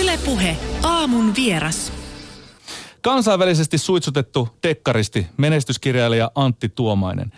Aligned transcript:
Ylepuhe 0.00 0.56
aamun 0.82 1.34
vieras. 1.36 1.92
Kansainvälisesti 3.02 3.78
suitsutettu 3.78 4.48
tekkaristi, 4.60 5.26
menestyskirjailija 5.36 6.30
Antti 6.34 6.68
Tuomainen. 6.68 7.32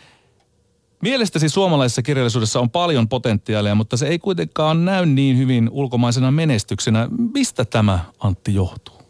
Mielestäsi 1.02 1.48
suomalaisessa 1.48 2.02
kirjallisuudessa 2.02 2.60
on 2.60 2.70
paljon 2.70 3.08
potentiaalia, 3.08 3.74
mutta 3.74 3.96
se 3.96 4.06
ei 4.06 4.18
kuitenkaan 4.18 4.84
näy 4.84 5.06
niin 5.06 5.38
hyvin 5.38 5.70
ulkomaisena 5.72 6.30
menestyksenä. 6.30 7.08
Mistä 7.34 7.64
tämä 7.64 7.98
Antti 8.20 8.54
johtuu? 8.54 9.02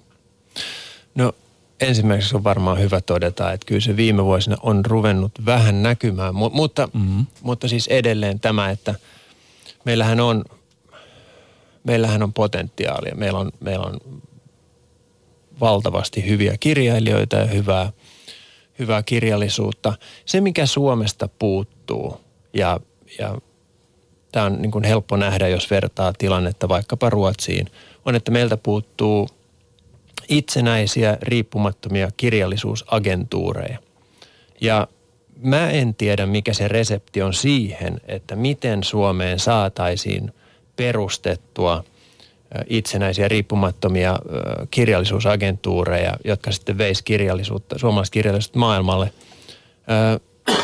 No 1.14 1.32
ensimmäiseksi 1.80 2.36
on 2.36 2.44
varmaan 2.44 2.78
hyvä 2.78 3.00
todeta, 3.00 3.52
että 3.52 3.66
kyllä 3.66 3.80
se 3.80 3.96
viime 3.96 4.24
vuosina 4.24 4.56
on 4.62 4.84
ruvennut 4.84 5.32
vähän 5.46 5.82
näkymään, 5.82 6.34
Mu- 6.34 6.54
mutta, 6.54 6.88
mm-hmm. 6.94 7.26
mutta 7.42 7.68
siis 7.68 7.88
edelleen 7.88 8.40
tämä, 8.40 8.70
että 8.70 8.94
meillähän 9.84 10.20
on, 10.20 10.44
meillähän 11.86 12.22
on 12.22 12.32
potentiaalia. 12.32 13.14
Meillä 13.14 13.38
on, 13.38 13.50
meillä 13.60 13.86
on 13.86 14.22
valtavasti 15.60 16.28
hyviä 16.28 16.56
kirjailijoita 16.60 17.36
ja 17.36 17.46
hyvää, 17.46 17.92
hyvää 18.78 19.02
kirjallisuutta. 19.02 19.92
Se, 20.24 20.40
mikä 20.40 20.66
Suomesta 20.66 21.28
puuttuu, 21.28 22.20
ja, 22.52 22.80
ja 23.18 23.38
tämä 24.32 24.46
on 24.46 24.62
niin 24.62 24.72
kuin 24.72 24.84
helppo 24.84 25.16
nähdä, 25.16 25.48
jos 25.48 25.70
vertaa 25.70 26.12
tilannetta 26.18 26.68
vaikkapa 26.68 27.10
Ruotsiin, 27.10 27.66
on, 28.04 28.14
että 28.14 28.30
meiltä 28.30 28.56
puuttuu 28.56 29.28
itsenäisiä, 30.28 31.18
riippumattomia 31.22 32.10
kirjallisuusagentuureja. 32.16 33.78
Ja 34.60 34.88
mä 35.42 35.70
en 35.70 35.94
tiedä, 35.94 36.26
mikä 36.26 36.54
se 36.54 36.68
resepti 36.68 37.22
on 37.22 37.34
siihen, 37.34 38.00
että 38.08 38.36
miten 38.36 38.84
Suomeen 38.84 39.38
saataisiin 39.38 40.32
perustettua 40.76 41.84
itsenäisiä, 42.66 43.28
riippumattomia 43.28 44.18
kirjallisuusagentuureja, 44.70 46.16
jotka 46.24 46.52
sitten 46.52 46.78
veisi 46.78 47.04
kirjallisuutta, 47.04 47.78
suomalaista 47.78 48.12
kirjallisuutta 48.12 48.58
maailmalle. 48.58 49.12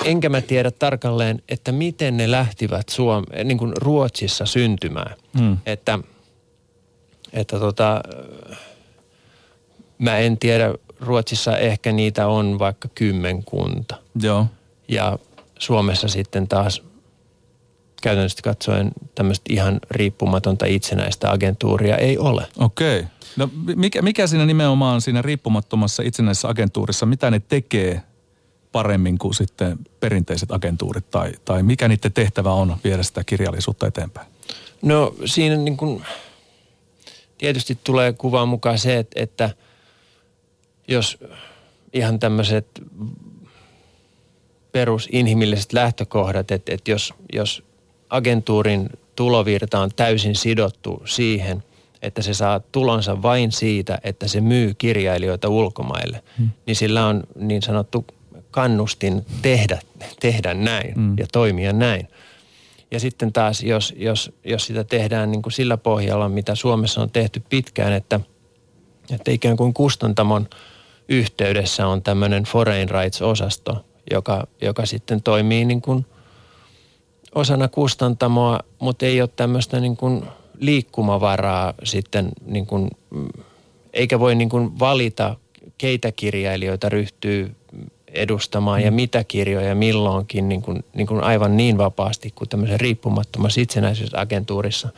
Enkä 0.05 0.29
mä 0.29 0.41
tiedä 0.41 0.71
tarkalleen, 0.71 1.43
että 1.49 1.73
miten 1.73 2.17
ne 2.17 2.31
lähtivät 2.31 2.89
Suom- 2.89 3.25
niin 3.45 3.59
kuin 3.59 3.73
Ruotsissa 3.77 4.47
syntymään. 4.47 5.17
Hmm. 5.39 5.57
Että, 5.67 5.99
että 7.33 7.59
tota, 7.59 8.01
mä 9.99 10.19
en 10.19 10.39
tiedä, 10.39 10.75
Ruotsissa 11.01 11.59
ehkä 11.59 11.93
niitä 11.93 12.27
on 12.27 12.59
vaikka 12.59 12.89
kymmenkunta. 12.95 13.97
Joo. 14.23 14.47
Ja 14.89 15.19
Suomessa 15.59 16.09
sitten 16.09 16.49
taas 16.49 16.83
käytännössä 18.03 18.43
katsoen 18.43 18.91
tämmöistä 19.15 19.45
ihan 19.51 19.81
riippumatonta 19.91 20.67
itsenäistä 20.67 21.31
agentuuria 21.31 21.97
ei 21.97 22.19
ole. 22.19 22.47
Okei. 22.59 22.99
Okay. 22.99 23.11
No 23.37 23.51
mikä, 23.77 24.03
mikä 24.03 24.27
siinä 24.27 24.47
nimenomaan 24.47 25.01
siinä 25.01 25.23
riippumattomassa 25.23 26.03
itsenäisessä 26.03 26.49
agentuurissa, 26.49 27.07
mitä 27.07 27.31
ne 27.31 27.43
tekee 27.49 28.03
paremmin 28.73 29.19
kuin 29.19 29.35
sitten 29.35 29.79
perinteiset 30.01 30.53
agentuurit 30.53 31.11
tai, 31.11 31.33
tai 31.45 31.63
mikä 31.63 31.89
niiden 31.89 32.13
tehtävä 32.13 32.53
on 32.53 32.77
viedä 32.85 33.03
sitä 33.03 33.25
kirjallisuutta 33.25 33.87
eteenpäin? 33.87 34.27
No 34.83 35.15
siinä 35.25 35.57
niin 35.57 35.77
kuin, 35.77 36.05
tietysti 37.39 37.79
tulee 37.85 38.13
kuvaan 38.13 38.49
mukaan 38.49 38.79
se, 38.79 38.99
että, 38.99 39.23
että 39.23 39.51
jos 40.89 41.19
ihan 41.93 42.19
tämmöiset 42.19 42.83
perusinhimilliset 44.73 45.73
lähtökohdat, 45.73 46.51
että, 46.51 46.75
että 46.75 46.91
jos, 46.91 47.15
jos 47.33 47.63
agentuurin 48.13 48.91
tulovirta 49.17 49.81
on 49.81 49.91
täysin 49.97 50.37
sidottu 50.37 51.03
siihen, 51.05 51.63
että 52.03 52.23
se 52.23 52.35
saa 52.35 52.61
tulonsa 52.61 53.23
vain 53.23 53.53
siitä, 53.53 53.99
että 54.05 54.29
se 54.29 54.41
myy 54.41 54.75
kirjailijoita 54.75 55.49
ulkomaille, 55.49 56.23
hmm. 56.39 56.51
niin 56.67 56.77
sillä 56.77 57.07
on 57.07 57.23
niin 57.35 57.63
sanottu 57.63 58.07
kannustin 58.51 59.27
tehdä, 59.43 59.79
tehdä 60.21 60.55
näin 60.55 60.95
hmm. 60.95 61.15
ja 61.19 61.27
toimia 61.33 61.73
näin. 61.73 62.09
Ja 62.91 63.01
sitten 63.01 63.33
taas, 63.33 63.63
jos, 63.63 63.95
jos, 63.97 64.33
jos 64.45 64.67
sitä 64.67 64.85
tehdään 64.85 65.31
niin 65.31 65.43
kuin 65.43 65.53
sillä 65.53 65.77
pohjalla, 65.77 66.29
mitä 66.29 66.55
Suomessa 66.55 67.03
on 67.03 67.11
tehty 67.11 67.43
pitkään, 67.49 67.93
että, 67.93 68.21
että 69.11 69.31
ikään 69.31 69.57
kuin 69.57 69.75
kustantamon– 69.75 70.49
yhteydessä 71.09 71.87
on 71.87 72.03
tämmöinen 72.03 72.43
foreign 72.43 72.89
rights-osasto, 72.91 73.85
joka, 74.11 74.47
joka 74.61 74.87
sitten 74.87 75.23
toimii 75.23 75.65
niin 75.65 75.83
kuin 75.83 76.07
osana 77.35 77.69
kustantamoa, 77.69 78.61
mutta 78.79 79.07
ei 79.07 79.21
ole 79.21 79.31
tämmöistä 79.37 79.81
niin 79.81 79.97
kuin 79.97 80.25
liikkumavaraa 80.59 81.75
sitten, 81.85 82.29
niin 82.47 82.67
kuin, 82.67 82.91
eikä 83.93 84.21
voi 84.21 84.35
niin 84.35 84.49
kuin 84.49 84.79
valita, 84.79 85.37
keitä 85.79 86.13
kirjailijoita 86.13 86.89
ryhtyy 86.89 87.55
edustamaan 88.09 88.81
mm. 88.81 88.85
ja 88.85 88.93
mitä 88.93 89.25
kirjoja 89.25 89.75
milloinkin 89.75 90.49
niin 90.49 90.63
kuin, 90.63 90.85
niin 90.95 91.07
kuin 91.07 91.23
aivan 91.25 91.57
niin 91.57 91.79
vapaasti 91.79 92.31
kuin 92.35 92.49
tämmöisen 92.49 92.81
riippumattomassa 92.81 93.61
itsenäisyysagentuurissa. 93.61 94.89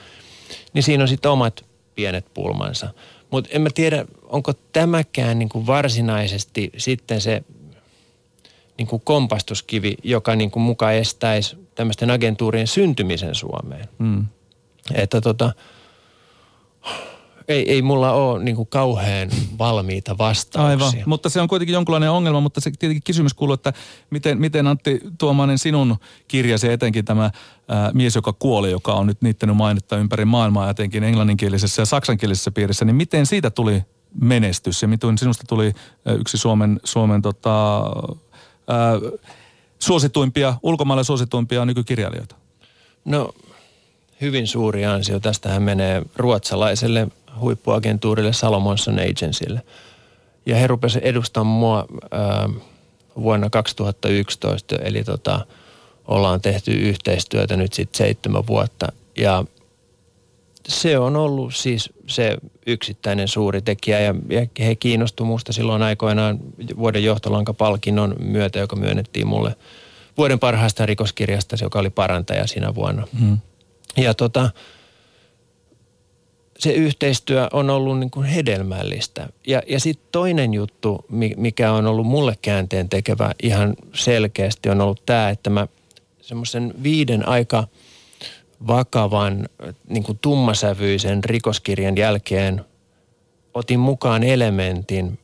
Niin 0.73 0.83
siinä 0.83 1.05
on 1.05 1.09
sitten 1.09 1.31
omat 1.31 1.65
pienet 1.95 2.27
pulmansa. 2.35 2.89
Mutta 3.31 3.51
en 3.53 3.63
mä 3.63 3.69
tiedä, 3.75 4.05
onko 4.23 4.53
tämäkään 4.73 5.39
niin 5.39 5.49
kuin 5.49 5.67
varsinaisesti 5.67 6.71
sitten 6.77 7.21
se 7.21 7.43
niin 8.79 8.87
kuin 8.87 9.03
kompastuskivi, 9.05 9.97
joka 10.03 10.37
niin 10.37 10.51
kuin 10.51 10.63
mukaan 10.63 10.95
estäisi 10.95 11.57
tämmöisten 11.75 12.11
agentuurien 12.11 12.67
syntymisen 12.67 13.35
Suomeen. 13.35 13.89
Mm. 13.99 14.27
Että 14.95 15.21
tota, 15.21 15.53
ei, 17.49 17.73
ei 17.73 17.83
mulla 17.83 18.13
ole 18.13 18.45
niin 18.45 18.57
kuin 18.57 18.69
kauhean 18.69 19.31
valmiita 19.59 20.19
vastauksia. 20.19 20.87
Aivan, 20.87 21.03
mutta 21.07 21.29
se 21.29 21.41
on 21.41 21.49
kuitenkin 21.49 21.75
jonkinlainen 21.75 22.11
ongelma, 22.11 22.41
mutta 22.41 22.61
se 22.61 22.71
tietenkin 22.79 23.03
kysymys 23.03 23.35
kuuluu, 23.35 23.55
että 23.55 23.73
miten, 24.11 24.41
miten 24.41 24.67
Antti 24.67 25.01
Tuomainen 25.19 25.59
sinun 25.59 25.97
kirjasi 26.29 26.73
etenkin 26.73 27.05
tämä 27.05 27.31
ää, 27.69 27.91
mies, 27.95 28.15
joka 28.15 28.33
kuoli, 28.33 28.71
joka 28.71 28.95
on 28.95 29.07
nyt 29.07 29.23
niittänyt 29.23 29.57
mainittaa 29.57 29.99
ympäri 29.99 30.25
maailmaa 30.25 30.71
etenkin 30.71 31.05
englanninkielisessä 31.05 31.83
ja 31.83 31.87
saksankielisessä 31.87 32.51
piirissä, 32.51 32.85
niin 32.85 32.97
miten 32.97 33.27
siitä 33.27 33.51
tuli 33.51 33.83
menestys 34.21 34.83
ja 34.83 34.89
miten 34.89 35.19
sinusta 35.19 35.45
tuli 35.49 35.73
yksi 36.19 36.39
Suomen, 36.39 36.81
Suomen 36.85 37.23
tota, 37.23 37.83
ää, 38.69 38.95
suosituimpia, 39.79 40.55
ulkomailla 40.63 41.05
suosituimpia 41.05 41.65
nykykirjailijoita? 41.65 42.37
No 43.05 43.35
hyvin 44.21 44.47
suuri 44.47 44.85
ansio. 44.85 45.21
Tästähän 45.21 45.63
menee 45.63 46.03
ruotsalaiselle 46.17 47.09
huippuagentuurille 47.41 48.33
Salomonson 48.33 48.99
Agencylle. 48.99 49.63
Ja 50.47 50.57
he 50.57 50.67
rupesivat 50.67 51.05
edustamaan 51.05 51.59
mua 51.59 51.87
ää, 52.11 52.49
vuonna 53.17 53.51
2011, 53.51 54.77
eli 54.77 55.05
tota, 55.05 55.47
ollaan 56.09 56.41
tehty 56.41 56.73
yhteistyötä 56.73 57.57
nyt 57.57 57.73
sitten 57.73 57.99
seitsemän 57.99 58.47
vuotta. 58.47 58.93
Ja 59.17 59.45
se 60.69 60.99
on 60.99 61.17
ollut 61.17 61.55
siis 61.55 61.91
se 62.07 62.37
yksittäinen 62.67 63.29
suuri 63.29 63.63
tekijä 63.63 64.01
ja, 64.01 64.15
ja 64.31 64.47
he 64.65 64.75
kiinnostuivat 64.75 65.29
minusta 65.29 65.53
silloin 65.53 65.83
aikoinaan 65.83 66.39
vuoden 66.77 67.05
johtolankapalkinnon 67.05 68.17
myötä, 68.19 68.59
joka 68.59 68.77
myönnettiin 68.77 69.27
mulle 69.27 69.57
vuoden 70.17 70.39
parhaasta 70.39 70.87
rikoskirjasta, 70.87 71.57
joka 71.63 71.79
oli 71.79 71.91
parantaja 71.91 72.47
siinä 72.47 72.75
vuonna. 72.75 73.07
Hmm. 73.21 73.39
Ja 73.97 74.15
tota, 74.15 74.51
se 76.59 76.73
yhteistyö 76.73 77.49
on 77.53 77.71
ollut 77.71 77.99
niin 77.99 78.11
kuin 78.11 78.27
hedelmällistä. 78.27 79.29
Ja, 79.47 79.63
ja 79.69 79.81
sitten 79.81 80.09
toinen 80.13 80.55
juttu, 80.55 81.05
mikä 81.37 81.73
on 81.73 81.87
ollut 81.87 82.07
mulle 82.07 82.39
käänteen 82.43 82.89
tekevä 82.89 83.33
ihan 83.43 83.75
selkeästi, 83.95 84.71
on 84.71 84.81
ollut 84.81 85.07
tämä, 85.07 85.31
että 85.31 85.51
mä 85.51 85.69
semmoisen 86.21 86.75
viiden 86.83 87.29
aika 87.29 87.69
vakavan, 88.67 89.49
niin 89.89 90.03
kuin 90.03 90.19
tummasävyisen 90.21 91.25
rikoskirjan 91.25 91.97
jälkeen 91.97 92.65
otin 93.55 93.81
mukaan 93.81 94.23
elementin 94.23 95.19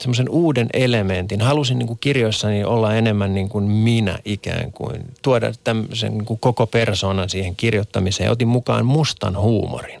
semmoisen 0.00 0.28
uuden 0.28 0.66
elementin. 0.72 1.40
Halusin 1.40 1.78
niin 1.78 1.86
kuin 1.86 1.98
kirjoissani 2.00 2.64
olla 2.64 2.94
enemmän 2.94 3.34
niin 3.34 3.48
kuin 3.48 3.64
minä 3.64 4.18
ikään 4.24 4.72
kuin. 4.72 5.04
Tuoda 5.22 5.52
tämmöisen 5.64 6.12
niin 6.12 6.24
kuin 6.24 6.40
koko 6.40 6.66
persoonan 6.66 7.28
siihen 7.28 7.56
kirjoittamiseen. 7.56 8.30
Otin 8.30 8.48
mukaan 8.48 8.86
mustan 8.86 9.38
huumorin. 9.38 10.00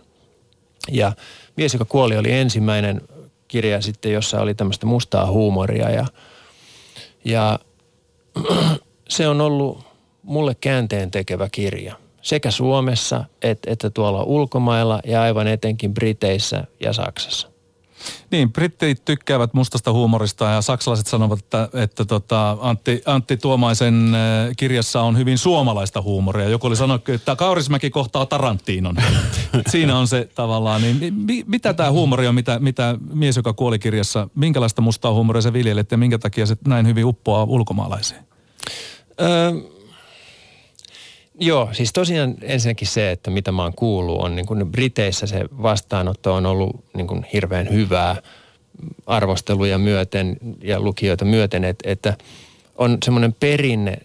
Ja 0.90 1.12
Mies, 1.58 1.72
joka 1.72 1.84
kuoli, 1.84 2.16
oli 2.16 2.32
ensimmäinen 2.32 3.00
kirja 3.48 3.80
sitten, 3.82 4.12
jossa 4.12 4.40
oli 4.40 4.54
tämmöistä 4.54 4.86
mustaa 4.86 5.26
huumoria. 5.26 5.90
Ja, 5.90 6.06
ja 7.24 7.58
se 9.08 9.28
on 9.28 9.40
ollut 9.40 9.87
mulle 10.28 10.54
käänteen 10.54 11.10
tekevä 11.10 11.48
kirja. 11.52 11.96
Sekä 12.22 12.50
Suomessa 12.50 13.24
että, 13.42 13.70
että 13.70 13.90
tuolla 13.90 14.22
ulkomailla 14.22 15.00
ja 15.04 15.22
aivan 15.22 15.46
etenkin 15.46 15.94
Briteissä 15.94 16.64
ja 16.80 16.92
Saksassa. 16.92 17.48
Niin, 18.30 18.52
brittit 18.52 19.04
tykkäävät 19.04 19.54
mustasta 19.54 19.92
huumorista 19.92 20.44
ja 20.44 20.62
saksalaiset 20.62 21.06
sanovat, 21.06 21.38
että, 21.38 21.68
että 21.72 22.04
tota, 22.04 22.56
Antti, 22.60 23.02
Antti 23.06 23.36
Tuomaisen 23.36 24.14
äh, 24.14 24.20
kirjassa 24.56 25.02
on 25.02 25.18
hyvin 25.18 25.38
suomalaista 25.38 26.02
huumoria. 26.02 26.48
Joku 26.48 26.66
oli 26.66 26.76
sanonut, 26.76 27.08
että 27.08 27.36
Kaurismäki 27.36 27.90
kohtaa 27.90 28.26
Tarantinon. 28.26 28.96
Siinä 29.70 29.98
on 29.98 30.08
se 30.08 30.28
tavallaan, 30.34 30.82
niin 30.82 31.14
mi, 31.14 31.44
mitä 31.46 31.74
tämä 31.74 31.90
huumori 31.90 32.26
on, 32.26 32.34
mitä, 32.34 32.58
mitä 32.58 32.96
mies, 33.12 33.36
joka 33.36 33.52
kuoli 33.52 33.78
kirjassa, 33.78 34.28
minkälaista 34.34 34.82
mustaa 34.82 35.12
huumoria 35.12 35.42
se 35.42 35.52
viljelet 35.52 35.90
ja 35.90 35.98
minkä 35.98 36.18
takia 36.18 36.46
se 36.46 36.56
näin 36.66 36.86
hyvin 36.86 37.04
uppoaa 37.04 37.44
ulkomaalaisiin? 37.44 38.20
Öö, 39.20 39.52
Joo, 41.40 41.68
siis 41.72 41.92
tosiaan 41.92 42.34
ensinnäkin 42.42 42.88
se, 42.88 43.10
että 43.10 43.30
mitä 43.30 43.52
mä 43.52 43.62
oon 43.62 43.74
kuullut, 43.74 44.20
on 44.20 44.36
niin 44.36 44.46
kuin 44.46 44.72
Briteissä 44.72 45.26
se 45.26 45.44
vastaanotto 45.62 46.34
on 46.34 46.46
ollut 46.46 46.84
niin 46.94 47.06
kuin 47.06 47.26
hirveän 47.32 47.70
hyvää 47.70 48.16
arvosteluja 49.06 49.78
myöten 49.78 50.36
ja 50.62 50.80
lukijoita 50.80 51.24
myöten, 51.24 51.64
että, 51.64 51.90
että 51.90 52.16
on 52.76 52.98
semmoinen 53.04 53.32
perinne 53.40 53.98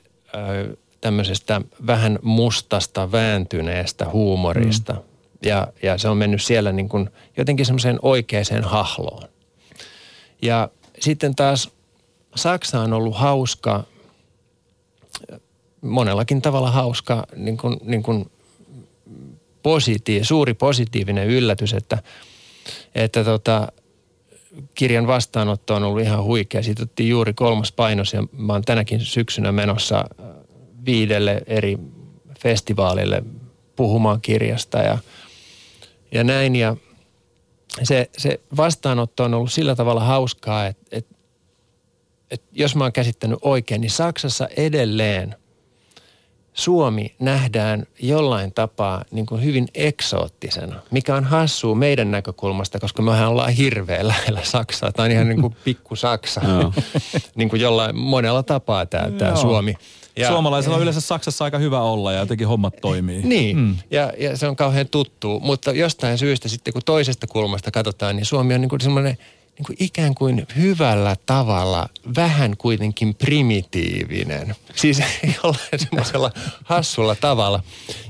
tämmöisestä 1.02 1.62
vähän 1.88 2.20
mustasta 2.22 3.12
vääntyneestä 3.12 4.10
huumorista. 4.10 4.94
Mm. 4.94 5.00
Ja, 5.46 5.68
ja 5.84 5.98
se 5.98 6.10
on 6.10 6.18
mennyt 6.18 6.44
siellä 6.44 6.72
niin 6.72 6.90
kuin 6.90 7.10
jotenkin 7.38 7.66
semmoiseen 7.66 8.00
oikeaan 8.02 8.64
hahloon. 8.64 9.30
Ja 10.42 10.70
sitten 11.00 11.36
taas 11.36 11.72
Saksa 12.36 12.80
on 12.80 12.94
ollut 12.94 13.18
hauska 13.18 13.84
monellakin 15.84 16.42
tavalla 16.42 16.72
hauska 16.72 17.28
niin 17.36 17.58
kuin, 17.58 17.78
niin 17.84 18.04
kuin 18.04 18.32
positiiv, 19.64 20.24
suuri 20.24 20.54
positiivinen 20.54 21.28
yllätys, 21.28 21.74
että, 21.74 22.04
että 22.96 23.24
tota, 23.24 23.72
kirjan 24.76 25.08
vastaanotto 25.08 25.76
on 25.76 25.84
ollut 25.84 26.02
ihan 26.02 26.24
huikea. 26.24 26.64
Siitä 26.64 26.84
otettiin 26.84 27.10
juuri 27.10 27.34
kolmas 27.34 27.72
painos 27.72 28.14
ja 28.14 28.24
mä 28.32 28.54
oon 28.54 28.62
tänäkin 28.62 29.00
syksynä 29.00 29.52
menossa 29.52 29.98
äh, 29.98 30.26
viidelle 30.86 31.42
eri 31.48 31.78
festivaalille 32.40 33.24
puhumaan 33.76 34.22
kirjasta 34.22 34.78
ja, 34.78 34.98
ja 36.12 36.24
näin. 36.24 36.56
Ja 36.56 36.76
se, 37.84 38.10
se 38.18 38.40
vastaanotto 38.58 39.24
on 39.24 39.34
ollut 39.34 39.52
sillä 39.52 39.76
tavalla 39.76 40.04
hauskaa, 40.04 40.68
että, 40.68 40.86
että, 40.92 41.16
että 42.32 42.48
jos 42.52 42.76
mä 42.76 42.84
oon 42.84 42.94
käsittänyt 42.94 43.40
oikein, 43.42 43.82
niin 43.82 43.92
Saksassa 43.92 44.48
edelleen– 44.58 45.36
Suomi 46.54 47.16
nähdään 47.20 47.86
jollain 48.00 48.54
tapaa 48.54 49.06
niin 49.12 49.26
kuin 49.26 49.44
hyvin 49.44 49.68
eksoottisena, 49.76 50.76
mikä 50.92 51.16
on 51.16 51.24
hassua 51.24 51.76
meidän 51.76 52.12
näkökulmasta, 52.12 52.80
koska 52.80 53.02
mehän 53.02 53.30
ollaan 53.30 53.52
hirveän 53.52 54.08
lähellä 54.08 54.44
Saksaa. 54.44 54.92
Tämä 54.92 55.06
on 55.06 55.12
ihan 55.12 55.30
niin 55.30 55.42
kuin 55.42 55.56
pikku 55.64 55.96
Saksa, 55.96 56.42
niin 57.36 57.50
kuin 57.50 57.62
jollain 57.62 57.98
monella 57.98 58.44
tapaa 58.44 58.86
tämä, 58.86 59.12
tämä 59.12 59.36
Suomi. 59.36 59.76
Ja, 60.16 60.28
Suomalaisella 60.28 60.76
on 60.76 60.82
yleensä 60.82 61.02
Saksassa 61.02 61.46
aika 61.46 61.58
hyvä 61.58 61.82
olla 61.82 62.12
ja 62.12 62.20
jotenkin 62.20 62.48
hommat 62.48 62.74
toimii. 62.82 63.22
Niin, 63.34 63.58
mm. 63.58 63.76
ja, 63.92 64.14
ja 64.18 64.38
se 64.38 64.48
on 64.48 64.56
kauhean 64.56 64.90
tuttu, 64.92 65.40
mutta 65.40 65.72
jostain 65.72 66.18
syystä 66.18 66.50
sitten 66.50 66.74
kun 66.74 66.82
toisesta 66.86 67.28
kulmasta 67.28 67.72
katsotaan, 67.72 68.16
niin 68.16 68.26
Suomi 68.26 68.54
on 68.54 68.62
niin 68.62 68.70
kuin 68.70 68.82
semmoinen– 68.82 69.18
niin 69.58 69.66
kuin 69.66 69.78
ikään 69.80 70.16
kuin 70.16 70.48
hyvällä 70.56 71.16
tavalla 71.26 71.90
vähän 72.16 72.58
kuitenkin 72.58 73.16
primitiivinen. 73.16 74.56
Siis 74.76 75.02
jollain 75.44 75.80
semmoisella 75.80 76.32
hassulla 76.64 77.16
tavalla. 77.16 77.64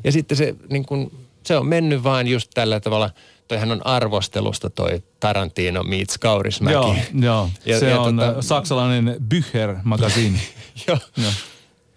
Ja 0.04 0.12
sitten 0.12 0.38
se, 0.38 0.56
niin 0.70 0.86
kuin, 0.86 1.12
se 1.46 1.58
on 1.58 1.68
mennyt 1.68 2.04
vain 2.04 2.28
just 2.28 2.52
tällä 2.54 2.80
tavalla– 2.80 3.10
toihan 3.48 3.72
on 3.72 3.88
arvostelusta 3.88 4.70
toi 4.70 5.04
Tarantino 5.20 5.84
meets 5.84 6.18
Kaurismäki. 6.18 6.74
Joo, 6.74 6.96
joo. 7.20 7.50
Ja, 7.66 7.80
se 7.80 7.90
ja 7.90 8.02
on 8.02 8.18
tota, 8.18 8.42
saksalainen 8.42 9.16
Bücher 9.34 9.76
magazine. 9.84 10.40
joo. 10.88 10.98
joo. 11.18 11.32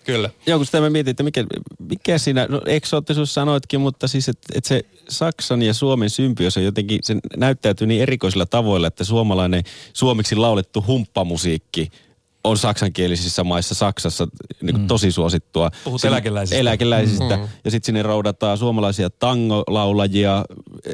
Kyllä. 0.06 0.31
Joo, 0.47 0.58
kun 0.58 0.67
sitä 0.67 0.81
mä 0.81 0.91
mietin, 0.91 1.11
että 1.11 1.23
mikä, 1.23 1.44
mikä 1.79 2.19
siinä, 2.19 2.47
no 2.50 2.61
eksoottisuus 2.67 3.35
sanoitkin, 3.35 3.81
mutta 3.81 4.08
siis, 4.08 4.29
että 4.29 4.49
et 4.55 4.64
se 4.64 4.85
Saksan 5.08 5.62
ja 5.62 5.75
Suomen 5.75 6.11
symbioosi 6.11 6.64
jotenkin, 6.64 6.99
se 7.03 7.17
näyttäytyy 7.37 7.87
niin 7.87 8.03
erikoisilla 8.03 8.47
tavoilla, 8.47 8.87
että 8.87 9.05
suomalainen 9.05 9.62
suomeksi 9.93 10.37
laulettu 10.37 10.85
humppamusiikki– 10.87 11.88
on 12.47 12.58
saksankielisissä 12.58 13.44
maissa 13.44 13.75
Saksassa 13.75 14.29
niin 14.62 14.75
kuin 14.75 14.82
mm. 14.82 14.87
tosi 14.87 15.12
suosittua. 15.12 15.70
Puhut 15.85 16.05
eläkeläisistä. 16.05 16.61
Eläkeläisistä. 16.61 17.37
Mm. 17.37 17.49
Ja 17.64 17.70
sitten 17.70 17.87
sinne 17.87 18.03
roudataan 18.03 18.58
suomalaisia 18.58 19.11
tangolaulajia 19.11 20.44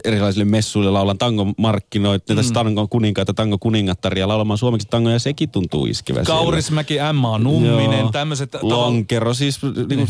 erilaisille 0.04 0.44
messuille 0.44 0.90
laulan 0.90 1.18
tangomarkkinoita, 1.18 2.32
mm. 2.32 2.36
tässä 2.36 2.54
tangon 2.54 2.88
kuninkaita, 2.88 3.34
tango 3.34 3.58
kuningattaria 3.58 4.28
laulamaan 4.28 4.58
suomeksi 4.58 4.88
tangoja 4.90 5.14
ja 5.14 5.18
sekin 5.18 5.50
tuntuu 5.50 5.86
iskevä 5.86 6.22
Kaurismäki, 6.22 6.98
Emma 6.98 7.38
Numminen, 7.38 8.08
tämmöiset. 8.12 8.56
Lonkero, 8.62 9.34
siis 9.34 9.62
niin 9.62 9.86
kuin, 9.88 10.08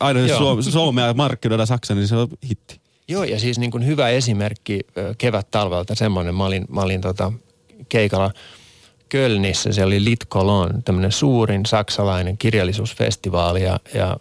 aina 0.00 0.20
jos 0.20 0.72
Suomea 0.72 1.14
markkinoida 1.14 1.66
Saksan, 1.66 1.96
niin 1.96 2.08
se 2.08 2.16
on 2.16 2.28
hitti. 2.48 2.80
Joo, 3.08 3.24
ja 3.24 3.40
siis 3.40 3.58
niin 3.58 3.70
kuin 3.70 3.86
hyvä 3.86 4.08
esimerkki 4.08 4.80
kevät-talvelta 5.18 5.94
semmoinen, 5.94 6.34
mä 6.34 6.44
olin, 6.44 6.64
mä 6.68 6.80
olin 6.80 7.00
tota 7.00 7.32
keikalla– 7.88 8.30
Kölnissä, 9.12 9.72
se 9.72 9.84
oli 9.84 10.04
Litkolon, 10.04 10.82
tämmöinen 10.82 11.12
suurin 11.12 11.66
saksalainen 11.66 12.38
kirjallisuusfestivaali 12.38 13.62
ja, 13.62 13.80
ja 13.94 14.16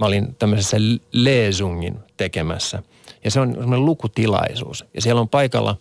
mä 0.00 0.06
olin 0.06 0.36
tämmöisessä 0.38 0.76
Lesungin 1.12 1.98
tekemässä. 2.16 2.82
Ja 3.24 3.30
se 3.30 3.40
on 3.40 3.52
semmoinen 3.52 3.84
lukutilaisuus. 3.84 4.84
Ja 4.94 5.02
siellä 5.02 5.20
on 5.20 5.28
paikalla, 5.28 5.76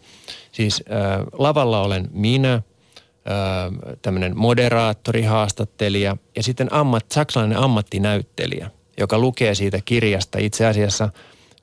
siis 0.51 0.83
äh, 0.91 1.25
lavalla 1.33 1.81
olen 1.81 2.09
minä, 2.11 2.61
tämmöinen 4.01 4.37
moderaattori, 4.37 5.23
haastattelija 5.23 6.17
ja 6.35 6.43
sitten 6.43 6.73
ammat, 6.73 7.05
saksalainen 7.13 7.57
ammattinäyttelijä, 7.57 8.71
joka 8.99 9.19
lukee 9.19 9.55
siitä 9.55 9.79
kirjasta 9.85 10.37
itse 10.39 10.65
asiassa– 10.65 11.09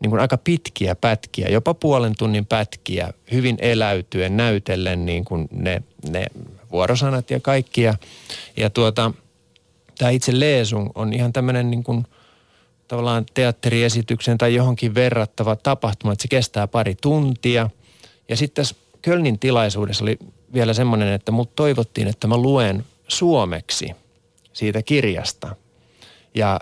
niin 0.02 0.10
kuin 0.10 0.20
aika 0.20 0.38
pitkiä 0.38 0.94
pätkiä, 0.94 1.48
jopa 1.48 1.74
puolen 1.74 2.14
tunnin 2.19 2.46
pätkiä, 2.46 3.12
hyvin 3.32 3.56
eläytyen, 3.60 4.36
näytellen 4.36 5.06
niin 5.06 5.24
kuin 5.24 5.48
ne, 5.50 5.82
ne 6.10 6.26
vuorosanat 6.72 7.30
ja 7.30 7.40
kaikki. 7.40 7.82
Ja, 7.82 7.94
ja 8.56 8.70
tuota, 8.70 9.12
tämä 9.98 10.10
itse 10.10 10.40
Leesung 10.40 10.90
on 10.94 11.12
ihan 11.12 11.32
tämmöinen 11.32 11.70
niin 11.70 11.84
kuin 11.84 12.06
tavallaan 12.88 13.26
teatteriesityksen 13.34 14.38
tai 14.38 14.55
johonkin 14.55 14.94
verrattava 14.94 15.56
tapahtuma, 15.56 16.12
että 16.12 16.23
se 16.23 16.29
kestää 16.29 16.67
pari 16.67 16.94
tuntia. 16.94 17.70
Ja 18.29 18.37
sitten 18.37 18.62
tässä 18.62 18.76
Kölnin 19.02 19.38
tilaisuudessa 19.38 20.05
oli 20.05 20.19
vielä 20.55 20.75
semmoinen, 20.75 21.08
että 21.12 21.32
mut 21.32 21.56
toivottiin, 21.56 22.08
että 22.08 22.26
mä 22.26 22.37
luen 22.37 22.84
suomeksi 23.08 23.90
siitä 24.52 24.82
kirjasta. 24.82 25.56
Ja 26.34 26.61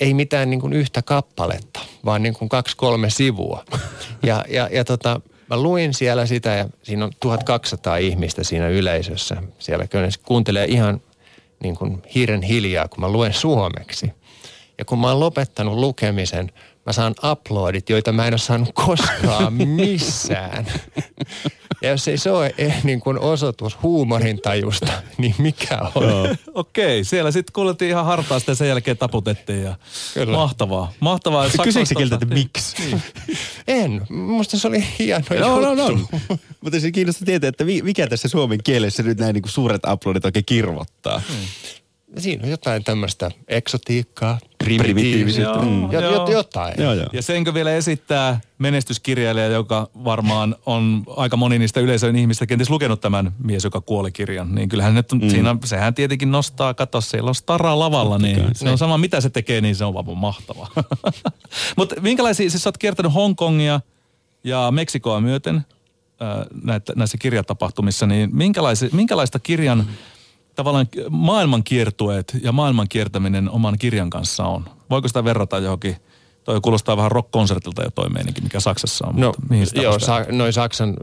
ei 0.00 0.14
mitään 0.14 0.50
niin 0.50 0.60
kuin 0.60 0.72
yhtä 0.72 1.02
kappaletta, 1.02 1.80
vaan 2.04 2.22
niin 2.22 2.34
kuin 2.34 2.48
kaksi-kolme 2.48 3.10
sivua. 3.10 3.64
Ja, 4.26 4.44
ja, 4.48 4.68
ja 4.72 4.84
tota, 4.84 5.20
mä 5.50 5.56
luin 5.56 5.94
siellä 5.94 6.26
sitä 6.26 6.50
ja 6.50 6.68
siinä 6.82 7.04
on 7.04 7.12
1200 7.20 7.96
ihmistä 7.96 8.44
siinä 8.44 8.68
yleisössä. 8.68 9.42
Siellä 9.58 9.86
kyllä 9.86 10.08
kuuntelee 10.24 10.64
ihan 10.64 11.00
niin 11.62 11.76
kuin 11.76 12.02
hiiren 12.14 12.42
hiljaa, 12.42 12.88
kun 12.88 13.00
mä 13.00 13.08
luen 13.08 13.32
suomeksi. 13.32 14.12
Ja 14.82 14.86
kun 14.86 14.98
mä 14.98 15.08
oon 15.08 15.20
lopettanut 15.20 15.78
lukemisen, 15.78 16.52
mä 16.86 16.92
saan 16.92 17.14
uploadit, 17.30 17.90
joita 17.90 18.12
mä 18.12 18.26
en 18.26 18.32
ole 18.32 18.38
saanut 18.38 18.70
koskaan 18.74 19.52
missään. 19.78 20.66
Ja 21.82 21.88
jos 21.90 22.08
ei 22.08 22.18
se 22.18 22.30
ole 22.30 22.54
eh, 22.58 22.84
niin 22.84 23.00
kuin 23.00 23.18
osoitus 23.18 23.82
huumorintajusta, 23.82 24.92
niin 25.18 25.34
mikä 25.38 25.78
on? 25.94 26.36
Okei, 26.54 26.84
okay, 26.84 27.04
siellä 27.04 27.30
sitten 27.30 27.52
kuulettiin 27.52 27.88
ihan 27.88 28.04
hartaasti 28.04 28.50
ja 28.50 28.54
sen 28.54 28.68
jälkeen 28.68 28.98
taputettiin. 28.98 29.62
Ja... 29.62 29.74
Kyllä. 30.14 30.36
Mahtavaa. 30.36 30.92
Mahtavaa. 31.00 31.46
Kysyikö 31.64 31.94
kiltä, 31.94 32.14
että 32.14 32.26
miksi? 32.26 32.76
Niin. 32.78 33.02
En. 33.68 34.06
Musta 34.10 34.58
se 34.58 34.68
oli 34.68 34.84
hieno 34.98 35.24
no, 35.30 35.60
juttu. 35.60 35.74
No, 35.74 35.88
no. 35.88 36.38
Mutta 36.60 36.80
se 36.80 36.92
kiinnostaa 36.92 37.26
tietää, 37.26 37.48
että 37.48 37.64
mikä 37.64 38.06
tässä 38.06 38.28
suomen 38.28 38.58
kielessä 38.64 39.02
nyt 39.02 39.18
näin 39.18 39.34
niin 39.34 39.42
kuin 39.42 39.52
suuret 39.52 39.82
uploadit 39.92 40.24
oikein 40.24 40.44
kirvottaa. 40.44 41.22
Hmm 41.28 41.81
siinä 42.18 42.44
on 42.44 42.50
jotain 42.50 42.84
tämmöistä 42.84 43.30
eksotiikkaa, 43.48 44.38
primitiivisyyttä, 44.64 45.62
mm. 45.62 45.92
jo, 45.92 46.28
jotain. 46.30 46.74
Joo, 46.78 46.94
joo. 46.94 47.06
Ja 47.12 47.22
senkö 47.22 47.54
vielä 47.54 47.74
esittää 47.74 48.40
menestyskirjailija, 48.58 49.46
joka 49.46 49.88
varmaan 50.04 50.56
on 50.66 51.04
aika 51.16 51.36
moni 51.36 51.58
niistä 51.58 51.80
yleisöön 51.80 52.16
ihmistä 52.16 52.46
kenties 52.46 52.70
lukenut 52.70 53.00
tämän 53.00 53.32
mies, 53.38 53.64
joka 53.64 53.80
kuoli 53.80 54.12
kirjan. 54.12 54.54
Niin 54.54 54.68
kyllähän 54.68 54.94
nyt 54.94 55.12
mm. 55.12 55.30
siinä, 55.30 55.56
sehän 55.64 55.94
tietenkin 55.94 56.30
nostaa, 56.30 56.74
kato 56.74 57.00
siellä 57.00 57.28
on 57.28 57.34
stara 57.34 57.78
lavalla, 57.78 58.18
niin 58.18 58.48
se 58.52 58.70
on 58.70 58.78
sama 58.78 58.98
mitä 58.98 59.20
se 59.20 59.30
tekee, 59.30 59.60
niin 59.60 59.76
se 59.76 59.84
on 59.84 59.94
vaan 59.94 60.18
mahtavaa. 60.18 60.68
Mutta 61.76 62.00
minkälaisia, 62.00 62.50
siis 62.50 62.62
sä 62.62 62.68
oot 62.68 62.78
kiertänyt 62.78 63.14
Hongkongia 63.14 63.80
ja 64.44 64.70
Meksikoa 64.70 65.20
myöten 65.20 65.66
näitä, 66.62 66.92
näissä 66.96 67.18
kirjatapahtumissa, 67.18 68.06
niin 68.06 68.30
minkälaista 68.92 69.38
kirjan 69.38 69.78
mm 69.78 70.11
tavallaan 70.54 70.88
maailman 71.10 71.64
kiertueet 71.64 72.36
ja 72.42 72.52
maailman 72.52 72.88
kiertäminen 72.88 73.50
oman 73.50 73.78
kirjan 73.78 74.10
kanssa 74.10 74.44
on? 74.44 74.64
Voiko 74.90 75.08
sitä 75.08 75.24
verrata 75.24 75.58
johonkin, 75.58 75.96
toi 76.44 76.60
kuulostaa 76.60 76.96
vähän 76.96 77.12
rock-konsertilta 77.12 77.82
jo 77.82 77.90
toi 77.90 78.08
meininki, 78.08 78.40
mikä 78.40 78.60
Saksassa 78.60 79.06
on. 79.06 79.20
No, 79.20 79.26
mutta 79.26 79.42
mihin 79.50 79.66
sitä 79.66 79.82
joo, 79.82 79.98
sa- 79.98 80.26
noin 80.28 80.52
Saksan 80.52 80.96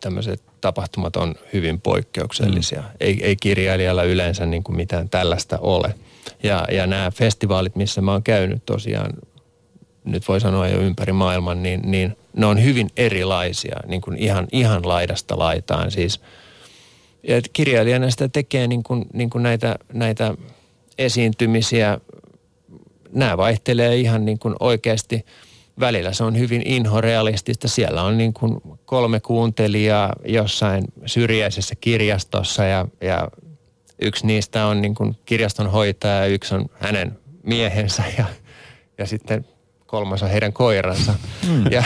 tämmöiset 0.00 0.42
tapahtumat 0.60 1.16
on 1.16 1.34
hyvin 1.52 1.80
poikkeuksellisia. 1.80 2.80
Mm. 2.80 2.86
Ei, 3.00 3.24
ei 3.24 3.36
kirjailijalla 3.36 4.02
yleensä 4.02 4.46
niin 4.46 4.62
kuin 4.64 4.76
mitään 4.76 5.08
tällaista 5.08 5.58
ole. 5.58 5.94
Ja, 6.42 6.64
ja 6.72 6.86
nämä 6.86 7.10
festivaalit, 7.10 7.76
missä 7.76 8.00
mä 8.00 8.12
oon 8.12 8.22
käynyt 8.22 8.66
tosiaan, 8.66 9.12
nyt 10.04 10.28
voi 10.28 10.40
sanoa 10.40 10.68
jo 10.68 10.80
ympäri 10.80 11.12
maailman, 11.12 11.62
niin, 11.62 11.80
niin 11.84 12.16
ne 12.36 12.46
on 12.46 12.62
hyvin 12.62 12.90
erilaisia, 12.96 13.76
niin 13.86 14.00
kuin 14.00 14.16
ihan, 14.16 14.46
ihan 14.52 14.88
laidasta 14.88 15.38
laitaan. 15.38 15.90
Siis, 15.90 16.20
ja 17.28 17.40
kirjailijana 17.52 18.10
sitä 18.10 18.28
tekee 18.28 18.66
niin 18.66 18.82
kuin, 18.82 19.04
niin 19.12 19.30
kuin 19.30 19.42
näitä, 19.42 19.76
näitä 19.92 20.34
esiintymisiä, 20.98 22.00
nämä 23.12 23.36
vaihtelee 23.36 23.96
ihan 23.96 24.24
niin 24.24 24.38
kuin 24.38 24.54
oikeasti– 24.60 25.24
välillä 25.80 26.12
se 26.12 26.24
on 26.24 26.38
hyvin 26.38 26.62
inhorealistista. 26.64 27.68
Siellä 27.68 28.02
on 28.02 28.18
niin 28.18 28.34
kuin 28.34 28.60
kolme 28.84 29.20
kuuntelijaa 29.20 30.12
jossain 30.26 30.84
syrjäisessä 31.06 31.74
kirjastossa 31.80 32.64
ja, 32.64 32.86
ja 33.00 33.28
yksi 34.02 34.26
niistä 34.26 34.66
on 34.66 34.82
niin 34.82 34.94
kuin 34.94 35.16
kirjaston 35.24 35.70
hoitaja 35.70 36.14
ja 36.14 36.26
yksi 36.26 36.54
on 36.54 36.66
hänen 36.74 37.18
miehensä. 37.42 38.02
Ja, 38.18 38.24
ja 38.98 39.06
sitten 39.06 39.46
kolmas 39.94 40.22
on 40.22 40.30
heidän 40.30 40.52
koiransa. 40.52 41.14
Mm. 41.48 41.64
Ja, 41.70 41.84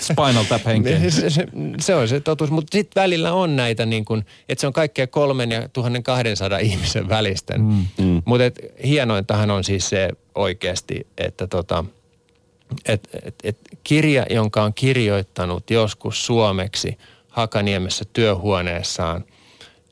Spinal 0.00 0.44
tap 0.48 0.62
se, 1.08 1.30
se, 1.30 1.46
se, 1.80 1.94
on 1.94 2.08
se 2.08 2.20
totuus, 2.20 2.50
mutta 2.50 2.76
sitten 2.76 3.02
välillä 3.02 3.32
on 3.32 3.56
näitä 3.56 3.86
niin 3.86 4.04
kuin, 4.04 4.24
että 4.48 4.60
se 4.60 4.66
on 4.66 4.72
kaikkea 4.72 5.06
kolmen 5.06 5.50
ja 5.50 5.68
1200 5.68 6.58
ihmisen 6.58 7.08
välisten. 7.08 7.60
Mm. 7.60 7.86
Mm. 7.98 8.22
Mutta 8.24 8.44
hienointahan 8.84 9.50
on 9.50 9.64
siis 9.64 9.88
se 9.88 10.08
oikeasti, 10.34 11.06
että 11.18 11.46
tota– 11.46 11.84
et, 12.86 13.08
et, 13.22 13.34
et 13.44 13.58
kirja, 13.84 14.26
jonka 14.30 14.62
on 14.62 14.74
kirjoittanut 14.74 15.70
joskus 15.70 16.26
suomeksi 16.26 16.98
Hakaniemessä 17.28 18.04
työhuoneessaan, 18.12 19.24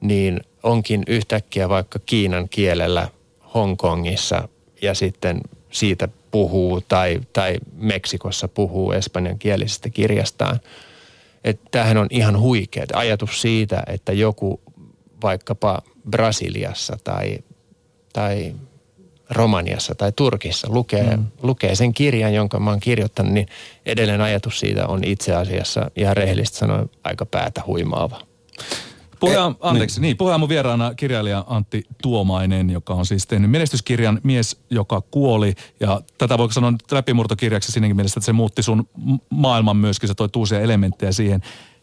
niin 0.00 0.40
onkin 0.62 1.02
yhtäkkiä 1.07 1.69
vaikka 1.69 1.99
Kiinan 1.99 2.49
kielellä 2.49 3.09
Hongkongissa 3.54 4.49
ja 4.83 4.95
sitten 4.95 5.40
siitä 5.71 6.09
puhuu 6.31 6.81
tai, 6.81 7.21
tai 7.33 7.59
Meksikossa 7.77 8.49
puhuu 8.49 8.93
espanjankielisestä 8.93 9.91
kirjastaan. 9.91 10.61
Että 11.45 11.69
tämähän 11.71 11.97
on 11.97 12.07
ihan 12.11 12.41
huikea 12.41 12.85
ajatus 12.93 13.43
siitä, 13.43 13.83
että 13.87 14.13
joku 14.13 14.61
vaikkapa 15.23 15.83
Brasiliassa 16.11 16.99
tai, 17.05 17.39
tai 18.13 18.55
Romaniassa 19.31 19.95
tai 19.95 20.13
Turkissa 20.17 20.69
lukee, 20.71 21.17
mm. 21.17 21.27
lukee 21.43 21.75
sen 21.75 21.95
kirjan, 21.95 22.35
jonka 22.35 22.61
mä 22.61 22.71
oon 22.71 22.81
kirjoittanut, 22.81 23.33
niin 23.33 23.49
edelleen 23.87 24.21
ajatus 24.21 24.61
siitä 24.61 24.87
on 24.87 25.05
itse 25.05 25.35
asiassa 25.35 25.91
ihan 25.97 26.17
rehellisesti 26.17 26.59
sanoen 26.59 26.91
aika 27.05 27.27
päätä 27.27 27.63
huimaava. 27.67 28.21
Puhea, 29.21 29.47
eh, 29.47 29.55
anteeksi, 29.61 30.00
niin. 30.00 30.17
niin 30.21 30.41
mun 30.41 30.49
vieraana 30.49 30.95
kirjailija 30.95 31.45
Antti 31.47 31.85
Tuomainen, 32.03 32.71
joka 32.71 32.95
on 32.95 33.07
siis 33.07 33.27
tehnyt 33.27 33.50
menestyskirjan 33.50 34.21
Mies, 34.23 34.57
joka 34.71 35.00
kuoli. 35.00 35.55
Ja 35.81 36.00
tätä 36.19 36.39
voiko 36.39 36.53
sanoa 36.53 36.71
nyt 36.71 36.93
läpimurtokirjaksi 36.93 37.73
siinäkin 37.73 37.97
mielessä, 37.97 38.19
että 38.19 38.27
se 38.27 38.33
muutti 38.33 38.62
sun 38.62 38.89
maailman 39.31 39.77
myöskin, 39.77 40.09
se 40.09 40.15
toi 40.15 40.29
uusia 40.37 40.61
elementtejä 40.61 41.12
siihen. 41.12 41.43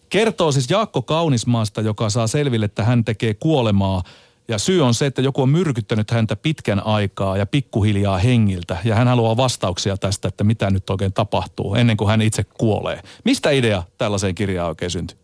Kertoo 0.09 0.51
siis 0.51 0.69
Jaakko 0.69 1.01
Kaunismaasta, 1.01 1.81
joka 1.81 2.09
saa 2.09 2.27
selville, 2.27 2.65
että 2.65 2.83
hän 2.83 3.05
tekee 3.05 3.33
kuolemaa– 3.33 4.03
ja 4.47 4.57
syy 4.57 4.81
on 4.81 4.93
se, 4.93 5.05
että 5.05 5.21
joku 5.21 5.41
on 5.41 5.49
myrkyttänyt 5.49 6.11
häntä 6.11 6.35
pitkän 6.35 6.85
aikaa 6.85 7.37
ja 7.37 7.45
pikkuhiljaa 7.45 8.17
hengiltä. 8.17 8.77
Ja 8.83 8.95
hän 8.95 9.07
haluaa 9.07 9.37
vastauksia 9.37 9.97
tästä, 9.97 10.27
että 10.27 10.43
mitä 10.43 10.69
nyt 10.69 10.89
oikein 10.89 11.13
tapahtuu 11.13 11.75
ennen 11.75 11.97
kuin 11.97 12.09
hän 12.09 12.21
itse 12.21 12.43
kuolee. 12.43 13.01
Mistä 13.25 13.51
idea 13.51 13.83
tällaiseen 13.97 14.35
kirjaan 14.35 14.69
oikein 14.69 14.91
syntyi? 14.91 15.17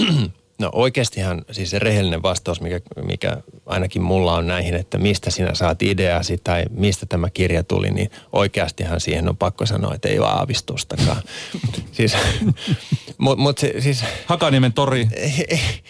No 0.58 0.70
oikeastihan 0.72 1.44
siis 1.50 1.70
se 1.70 1.78
rehellinen 1.78 2.22
vastaus, 2.22 2.60
mikä, 2.60 2.80
mikä 3.02 3.36
ainakin 3.66 4.02
mulla 4.02 4.34
on 4.34 4.46
näihin, 4.46 4.74
että 4.74 4.98
mistä 4.98 5.30
sinä 5.30 5.54
saat 5.54 5.82
ideasi 5.82 6.38
tai 6.44 6.64
mistä 6.70 7.06
tämä 7.06 7.30
kirja 7.30 7.64
tuli, 7.64 7.90
niin 7.90 8.10
oikeastihan 8.32 9.00
siihen 9.00 9.28
on 9.28 9.36
pakko 9.36 9.66
sanoa, 9.66 9.94
että 9.94 10.08
ei 10.08 10.18
ole 10.18 10.28
aavistustakaan. 10.28 11.22
siis, 11.92 12.16
mut, 13.18 13.38
mut 13.38 13.58
se, 13.58 13.74
siis, 13.78 14.04
Hakaniemen 14.26 14.72
tori 14.72 15.08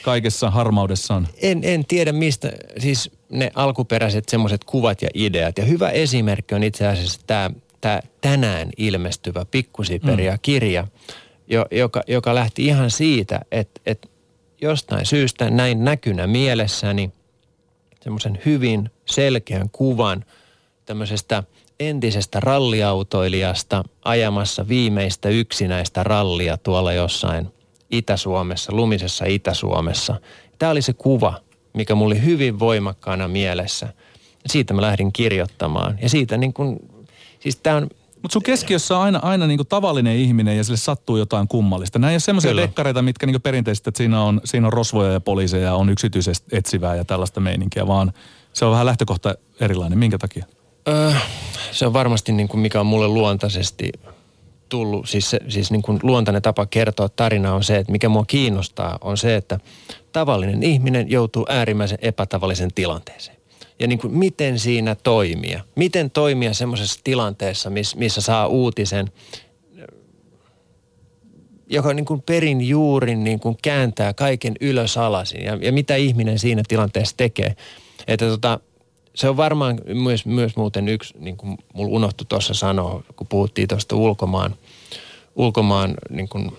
kaikessa 0.03 0.51
harmaudessaan. 0.51 1.29
En, 1.43 1.61
en 1.63 1.85
tiedä 1.85 2.13
mistä, 2.13 2.53
siis 2.79 3.11
ne 3.31 3.51
alkuperäiset 3.55 4.29
semmoiset 4.29 4.65
kuvat 4.65 5.03
ja 5.03 5.09
ideat. 5.15 5.59
Ja 5.59 5.65
hyvä 5.65 5.91
esimerkki 5.91 6.55
on 6.55 6.63
itse 6.63 6.87
asiassa 6.87 7.21
tämä, 7.27 7.51
tämä 7.81 8.01
tänään 8.21 8.71
ilmestyvä 8.77 9.45
Pikkusiperia-kirja, 9.51 10.83
mm. 10.83 10.89
jo, 11.49 11.67
joka, 11.71 12.03
joka 12.07 12.35
lähti 12.35 12.67
ihan 12.67 12.91
siitä, 12.91 13.41
että, 13.51 13.81
että 13.87 14.09
jostain 14.61 15.07
syystä 15.07 15.51
näin 15.51 15.85
näkynä 15.85 16.27
mielessäni 16.27 17.13
semmoisen 18.01 18.39
hyvin 18.45 18.91
selkeän 19.07 19.71
kuvan 19.71 20.25
tämmöisestä 20.85 21.43
entisestä 21.81 22.41
ralliautoilijasta 22.41 23.85
ajamassa 24.05 24.69
viimeistä 24.69 25.29
yksinäistä 25.29 26.03
rallia 26.03 26.57
tuolla 26.57 26.93
jossain 26.93 27.49
Itä-Suomessa, 27.91 28.73
lumisessa 28.73 29.25
Itä-Suomessa. 29.25 30.21
Tämä 30.59 30.73
oli 30.73 30.83
se 30.83 30.93
kuva, 30.93 31.41
mikä 31.73 31.95
mulla 31.95 32.15
oli 32.15 32.25
hyvin 32.25 32.59
voimakkaana 32.59 33.29
mielessä. 33.29 33.89
Siitä 34.47 34.75
mä 34.75 34.83
lähdin 34.83 35.13
kirjoittamaan. 35.13 35.99
Ja 36.03 36.09
siitä 36.09 36.37
niin 36.37 36.53
kuin, 36.53 36.79
siis 37.41 37.57
tämä 37.57 37.77
on 37.77 37.89
mutta 38.27 38.33
sun 38.33 38.43
keskiössä 38.43 38.97
on 38.97 39.03
aina, 39.03 39.19
aina 39.23 39.47
niinku 39.47 39.65
tavallinen 39.65 40.17
ihminen 40.17 40.57
ja 40.57 40.65
sille 40.65 40.77
sattuu 40.77 41.17
jotain 41.17 41.49
kummallista. 41.49 41.99
Nämä 41.99 42.11
ei 42.11 42.15
ole 42.15 42.21
semmoisia 42.21 42.57
dekkareita, 42.57 43.03
mitkä 43.03 43.27
niinku 43.27 43.41
perinteisesti, 43.41 43.91
että 43.91 43.99
siinä 43.99 44.23
on, 44.23 44.41
siinä 44.45 44.67
on 44.67 44.73
rosvoja 44.73 45.13
ja 45.13 45.21
poliiseja, 45.21 45.75
on 45.75 45.91
yksityisesti 45.91 46.57
etsivää 46.57 46.97
ja 46.97 47.05
tällaista 47.05 47.41
meininkiä, 47.41 47.87
vaan 47.87 48.13
se 48.53 48.65
on 48.65 48.73
vähän 48.73 48.87
lähtökohta 48.87 49.35
erilainen. 49.61 49.99
Minkä 49.99 50.19
takia? 50.19 50.45
Öö, 50.89 51.13
se 51.71 51.87
on 51.87 51.93
varmasti 51.93 52.33
niin 52.33 52.49
kuin 52.49 52.61
mikä 52.61 52.81
on 52.81 52.87
mulle 52.87 53.09
luontaisesti 53.09 53.93
tullut, 54.69 55.09
siis, 55.09 55.31
se, 55.31 55.41
siis 55.49 55.71
niin 55.71 55.83
kuin 55.83 55.99
luontainen 56.03 56.43
tapa 56.43 56.67
kertoa 56.67 57.09
tarina 57.09 57.55
on 57.55 57.65
se, 57.65 57.77
että 57.77 57.93
mikä 57.93 58.09
mua 58.09 58.25
kiinnostaa 58.25 58.99
on 59.01 59.17
se, 59.17 59.37
että 59.37 59.61
tavallinen 60.13 60.63
ihminen 60.63 61.11
joutuu 61.11 61.47
äärimmäisen 61.49 61.99
epätavallisen 62.03 62.75
tilanteeseen 62.75 63.36
ja 63.79 63.87
niin 63.87 63.99
kuin 63.99 64.15
miten 64.15 64.59
siinä 64.59 64.95
toimia. 64.95 65.65
Miten 65.75 66.11
toimia 66.11 66.55
semmoisessa 66.55 67.01
tilanteessa, 67.05 67.71
missä 67.97 68.21
saa 68.21 68.47
uutisen, 68.47 69.13
joka 71.67 71.95
niin 71.95 72.05
kuin 72.05 72.23
perin 72.23 72.69
juurin 72.69 73.25
niin 73.25 73.41
kuin 73.41 73.57
kääntää 73.63 74.15
kaiken 74.15 74.55
ylös 74.61 74.97
alasin 74.97 75.45
ja, 75.45 75.59
ja 75.61 75.73
mitä 75.73 75.97
ihminen 75.97 76.39
siinä 76.39 76.63
tilanteessa 76.69 77.17
tekee. 77.17 77.57
Että 78.07 78.27
tota, 78.27 78.61
se 79.15 79.29
on 79.29 79.37
varmaan 79.37 79.81
myös, 79.95 80.27
myös 80.27 80.57
muuten 80.57 80.89
yksi, 80.89 81.15
niin 81.19 81.37
kuin 81.37 81.59
mulla 81.73 81.97
unohtui 81.97 82.27
tuossa 82.29 82.55
sanoa, 82.55 83.03
kun 83.17 83.27
puhuttiin 83.27 83.69
tuosta 83.69 83.97
ulkomaan, 83.97 84.55
ulkomaan 85.37 85.95
niin 86.11 86.29
kuin 86.29 86.53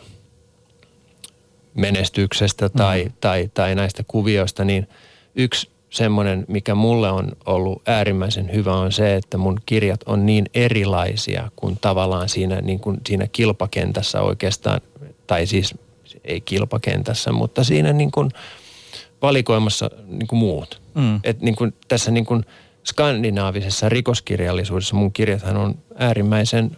menestyksestä 1.74 2.70
tai, 2.70 3.04
mm. 3.06 3.14
tai, 3.22 3.50
tai 3.54 3.76
näistä 3.76 4.04
kuvioista, 4.08 4.66
niin 4.66 4.88
yksi 5.36 5.70
semmoinen, 5.89 6.46
mikä 6.48 6.75
mulle 6.75 7.12
on 7.12 7.32
ollut 7.46 7.82
äärimmäisen 7.86 8.53
hyvä, 8.53 8.75
on 8.75 8.91
se, 8.91 9.15
että 9.15 9.38
mun 9.38 9.60
kirjat 9.65 10.03
on 10.06 10.25
niin 10.25 10.46
erilaisia 10.53 11.51
kuin 11.56 11.77
tavallaan 11.82 12.29
siinä, 12.29 12.62
niin 12.62 12.79
kuin 12.79 12.98
siinä 13.08 13.27
kilpakentässä 13.32 14.22
oikeastaan, 14.22 14.82
tai 15.27 15.46
siis 15.46 15.75
ei 16.24 16.41
kilpakentässä, 16.41 17.32
mutta 17.32 17.63
siinä 17.63 17.94
niin 17.94 18.12
kuin 18.12 18.29
valikoimassa 19.22 19.89
niin 20.08 20.27
kuin 20.27 20.39
muut. 20.39 20.82
Mm. 20.96 21.20
Et 21.24 21.41
niin 21.41 21.56
kuin 21.56 21.74
tässä 21.88 22.12
niin 22.12 22.25
kuin 22.25 22.46
skandinaavisessa 22.86 23.89
rikoskirjallisuudessa 23.89 24.96
mun 24.96 25.13
kirjathan 25.13 25.58
on 25.58 25.75
äärimmäisen 25.96 26.77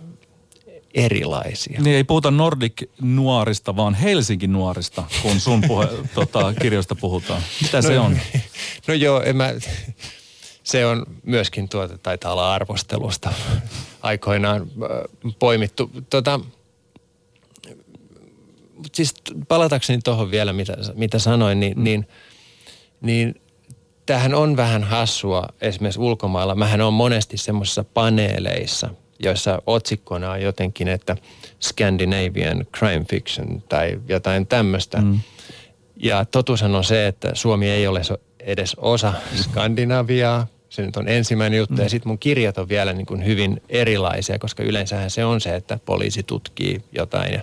erilaisia. 0.93 1.81
Niin 1.81 1.95
ei 1.95 2.03
puhuta 2.03 2.31
Nordic 2.31 2.89
nuorista, 3.01 3.75
vaan 3.75 3.93
Helsinki 3.93 4.47
nuorista, 4.47 5.03
kun 5.21 5.39
sun 5.39 5.61
puhe, 5.67 5.87
tota, 6.15 6.53
kirjoista 6.61 6.95
puhutaan. 6.95 7.41
Mitä 7.61 7.77
no, 7.77 7.81
se 7.81 7.99
on? 7.99 8.19
No 8.87 8.93
joo, 8.93 9.21
en 9.21 9.35
mä, 9.37 9.53
se 10.63 10.85
on 10.85 11.05
myöskin 11.23 11.69
tuota, 11.69 11.97
taitaa 11.97 12.31
olla 12.31 12.53
arvostelusta 12.53 13.33
aikoinaan 14.01 14.61
äh, 14.61 15.35
poimittu. 15.39 15.91
Tota, 16.09 16.39
siis 18.93 19.13
palatakseni 19.47 19.99
tuohon 20.03 20.31
vielä, 20.31 20.53
mitä, 20.53 20.77
mitä 20.93 21.19
sanoin, 21.19 21.59
niin, 21.59 21.77
mm. 21.77 21.83
niin, 21.83 22.07
niin 23.01 23.41
tämähän 24.05 24.33
on 24.35 24.57
vähän 24.57 24.83
hassua 24.83 25.47
esimerkiksi 25.61 25.99
ulkomailla. 25.99 26.55
Mähän 26.55 26.81
on 26.81 26.93
monesti 26.93 27.37
semmoisissa 27.37 27.83
paneeleissa– 27.83 28.89
joissa 29.19 29.61
otsikkona 29.65 30.31
on 30.31 30.41
jotenkin, 30.41 30.87
että 30.87 31.15
Scandinavian 31.61 32.65
crime 32.77 33.05
fiction 33.09 33.63
tai 33.69 33.99
jotain 34.07 34.47
tämmöistä. 34.47 35.01
Mm. 35.01 35.19
Ja 35.95 36.25
totuushan 36.25 36.75
on 36.75 36.83
se, 36.83 37.07
että 37.07 37.31
Suomi 37.33 37.69
ei 37.69 37.87
ole 37.87 38.01
edes 38.39 38.75
osa 38.75 39.13
Skandinaviaa. 39.35 40.47
Se 40.69 40.81
nyt 40.81 40.97
on 40.97 41.07
ensimmäinen 41.07 41.57
juttu. 41.57 41.75
Mm. 41.75 41.81
Ja 41.81 41.89
sitten 41.89 42.09
mun 42.09 42.19
kirjat 42.19 42.57
on 42.57 42.69
vielä 42.69 42.93
niin 42.93 43.05
kuin 43.05 43.25
hyvin 43.25 43.61
erilaisia, 43.69 44.39
koska 44.39 44.63
yleensähän 44.63 45.09
se 45.09 45.25
on 45.25 45.41
se, 45.41 45.55
että 45.55 45.79
poliisi 45.85 46.23
tutkii 46.23 46.83
jotain 46.91 47.33
ja 47.33 47.41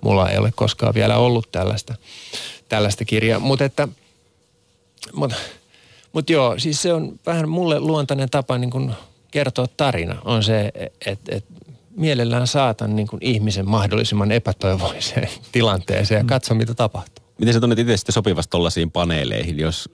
mulla 0.00 0.30
ei 0.30 0.38
ole 0.38 0.52
koskaan 0.54 0.94
vielä 0.94 1.16
ollut 1.16 1.52
tällaista, 1.52 1.94
tällaista 2.68 3.04
kirjaa. 3.04 3.40
Mutta 3.40 3.64
että, 3.64 3.88
mutta 5.12 5.36
mut 6.12 6.30
joo, 6.30 6.58
siis 6.58 6.82
se 6.82 6.92
on 6.92 7.18
vähän 7.26 7.48
mulle 7.48 7.80
luontainen 7.80 8.30
tapa 8.30 8.58
niin 8.58 8.70
kuin 8.70 8.92
kertoa 9.30 9.66
tarina. 9.76 10.16
On 10.24 10.42
se, 10.42 10.72
että 11.06 11.36
et 11.36 11.44
mielellään 11.96 12.46
saatan 12.46 12.96
niin 12.96 13.08
kuin 13.08 13.20
ihmisen 13.22 13.68
mahdollisimman 13.68 14.32
epätoivoiseen 14.32 15.28
tilanteeseen 15.52 16.18
ja 16.18 16.24
katso, 16.24 16.54
mitä 16.54 16.74
tapahtuu. 16.74 17.24
Miten 17.38 17.54
sä 17.54 17.60
tunnet 17.60 17.78
itse 17.78 17.96
sitten 17.96 18.12
sopivasti 18.12 18.50
tollaisiin 18.50 18.90
paneeleihin, 18.90 19.58
jos, 19.58 19.90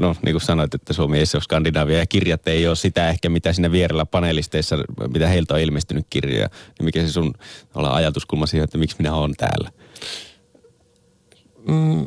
no 0.00 0.16
niin 0.24 0.32
kuin 0.32 0.42
sanoit, 0.42 0.74
että 0.74 0.92
Suomi 0.92 1.18
ei 1.18 1.24
ole 1.34 1.42
Skandinavia 1.42 1.98
ja 1.98 2.06
kirjat 2.06 2.48
ei 2.48 2.66
ole 2.66 2.76
sitä 2.76 3.08
ehkä, 3.08 3.28
mitä 3.28 3.52
siinä 3.52 3.72
vierellä 3.72 4.06
panelisteissa, 4.06 4.76
mitä 5.12 5.28
heiltä 5.28 5.54
on 5.54 5.60
ilmestynyt 5.60 6.06
kirjoja, 6.10 6.48
niin 6.78 6.84
mikä 6.84 7.00
se 7.00 7.12
sun 7.12 7.34
olla 7.74 7.94
ajatuskulma 7.94 8.46
siihen, 8.46 8.64
että 8.64 8.78
miksi 8.78 8.96
minä 8.98 9.14
olen 9.14 9.34
täällä? 9.36 9.70
Mm, 11.68 12.06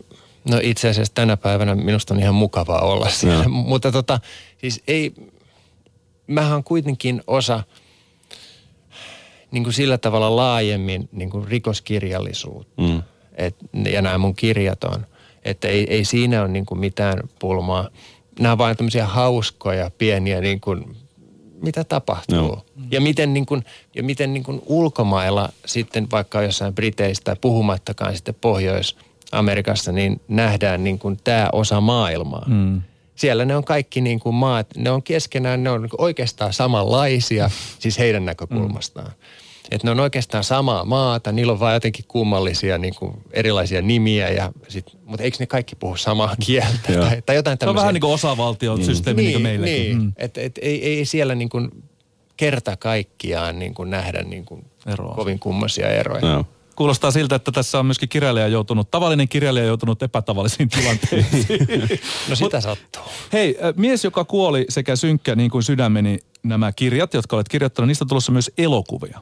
no 0.50 0.60
itse 0.62 0.90
asiassa 0.90 1.14
tänä 1.14 1.38
päivänä 1.38 1.76
minusta 1.76 2.14
on 2.14 2.20
ihan 2.20 2.36
mukavaa 2.36 2.82
olla 2.82 3.10
siellä, 3.10 3.44
no. 3.44 3.50
mutta 3.72 3.92
tota, 3.92 4.20
siis 4.58 4.82
ei, 4.88 5.14
mähän 6.28 6.56
on 6.56 6.64
kuitenkin 6.64 7.22
osa 7.28 7.64
niin 9.52 9.64
kuin 9.64 9.74
sillä 9.74 9.98
tavalla 9.98 10.36
laajemmin 10.36 11.10
niin 11.12 11.30
kuin 11.30 11.48
rikoskirjallisuutta. 11.48 12.82
Mm 12.82 13.04
et, 13.36 13.56
ja 13.92 14.02
nämä 14.02 14.18
mun 14.18 14.36
kirjat 14.36 14.84
on. 14.84 15.06
Että 15.46 15.68
ei, 15.68 15.88
ei 15.90 16.06
siinä 16.06 16.42
ole 16.42 16.48
niin 16.48 16.66
kuin 16.66 16.80
mitään 16.80 17.20
pulmaa. 17.40 17.90
Nämä 18.40 18.52
on 18.52 18.58
vain 18.58 18.78
tämmöisiä 18.78 19.06
hauskoja, 19.06 19.92
pieniä 19.98 20.42
niin 20.42 20.62
kuin, 20.62 20.98
mitä 21.62 21.84
tapahtuu. 21.84 22.38
No. 22.38 22.66
Ja 22.92 23.02
miten, 23.02 23.34
niin 23.34 23.46
kuin, 23.46 23.64
ja 23.96 24.04
miten 24.04 24.34
niin 24.34 24.44
kuin 24.44 24.62
ulkomailla 24.66 25.50
sitten 25.66 26.08
vaikka 26.12 26.42
jossain 26.42 26.76
Briteistä 26.76 27.36
puhumattakaan 27.42 28.16
sitten 28.16 28.36
Pohjois-Amerikassa, 28.42 29.92
niin 29.92 30.22
nähdään 30.28 30.84
niin 30.84 31.00
kuin 31.00 31.20
tämä 31.24 31.50
osa 31.52 31.82
maailmaa. 31.82 32.46
Mm. 32.48 32.82
Siellä 33.16 33.46
ne 33.46 33.56
on 33.56 33.64
kaikki 33.64 34.02
niin 34.02 34.20
kuin 34.20 34.36
maat, 34.36 34.68
ne 34.78 34.92
on 34.92 35.04
keskenään, 35.04 35.64
ne 35.64 35.70
on 35.70 35.90
oikeastaan 35.98 36.54
samanlaisia, 36.54 37.50
siis 37.80 38.00
heidän 38.00 38.26
näkökulmastaan. 38.26 39.08
Mm 39.08 39.44
että 39.72 39.88
ne 39.88 39.92
on 39.92 40.00
oikeastaan 40.00 40.44
samaa 40.44 40.86
maata, 40.86 41.32
niillä 41.32 41.54
on 41.54 41.60
vain 41.60 41.74
jotenkin 41.74 42.06
kummallisia 42.08 42.78
niin 42.78 42.96
kuin 42.96 43.18
erilaisia 43.32 43.82
nimiä, 43.82 44.30
ja 44.30 44.52
sit, 44.68 44.86
mutta 45.06 45.24
eikö 45.24 45.38
ne 45.40 45.46
kaikki 45.46 45.76
puhu 45.76 45.98
samaa 45.98 46.36
kieltä 46.46 46.94
tai, 47.00 47.22
tai 47.26 47.36
jotain 47.36 47.58
tämmöisiä. 47.58 47.60
Se 47.60 47.70
on 47.70 47.76
vähän 47.76 47.94
niin 47.94 48.02
kuin 48.02 48.14
osavaltiosysteemi 48.14 49.22
niin, 49.22 49.28
niin 49.28 49.34
kuin 49.34 49.44
meilläkin. 49.44 49.76
Niin, 49.76 49.98
mm. 49.98 50.14
että 50.18 50.42
et, 50.42 50.60
ei, 50.62 50.86
ei 50.86 51.06
siellä 51.06 51.36
niin 51.36 51.50
kuin 51.50 51.70
kerta 52.38 52.78
kaikkiaan 52.78 53.60
niin 53.60 53.74
kuin 53.74 53.90
nähdä 53.90 54.24
niin 54.24 54.46
kuin 54.46 54.66
kovin 55.16 55.40
kummoisia 55.40 55.90
eroja. 55.90 56.22
No. 56.22 56.46
Kuulostaa 56.76 57.12
siltä, 57.12 57.36
että 57.36 57.52
tässä 57.52 57.80
on 57.80 57.86
myöskin 57.86 58.10
kirjailija 58.10 58.48
joutunut, 58.48 58.92
tavallinen 58.92 59.28
kirjailija 59.28 59.66
joutunut 59.66 60.04
epätavallisiin 60.04 60.70
tilanteisiin. 60.70 61.68
no 62.30 62.36
sitä 62.36 62.62
sattuu. 62.62 63.02
Hei, 63.34 63.58
mies, 63.76 64.04
joka 64.04 64.26
kuoli 64.26 64.66
sekä 64.70 64.96
synkkä 64.96 65.36
niin 65.36 65.52
kuin 65.52 65.64
sydämeni, 65.64 66.20
nämä 66.44 66.72
kirjat, 66.72 67.14
jotka 67.14 67.36
olet 67.36 67.50
kirjoittanut, 67.50 67.88
niistä 67.88 68.04
on 68.04 68.10
tulossa 68.10 68.32
myös 68.32 68.52
elokuvia 68.58 69.20